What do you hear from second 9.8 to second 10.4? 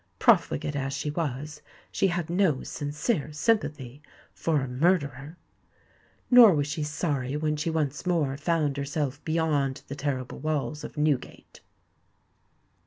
the terrible